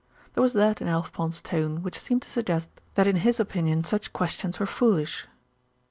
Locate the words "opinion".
3.39-3.83